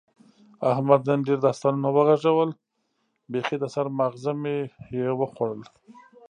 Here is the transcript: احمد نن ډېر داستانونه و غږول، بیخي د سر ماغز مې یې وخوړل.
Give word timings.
احمد 0.71 1.01
نن 1.09 1.19
ډېر 1.27 1.39
داستانونه 1.47 1.87
و 1.91 1.97
غږول، 2.07 2.49
بیخي 3.31 3.55
د 3.59 3.65
سر 3.73 3.87
ماغز 3.97 4.23
مې 4.41 4.57
یې 4.97 5.07
وخوړل. 5.19 5.61